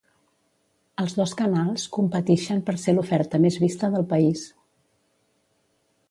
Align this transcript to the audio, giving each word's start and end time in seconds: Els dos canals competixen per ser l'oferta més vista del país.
Els 1.01 1.11
dos 1.17 1.33
canals 1.41 1.83
competixen 1.97 2.63
per 2.69 2.75
ser 2.83 2.95
l'oferta 2.95 3.41
més 3.43 3.59
vista 3.65 3.89
del 3.97 4.07
país. 4.15 4.47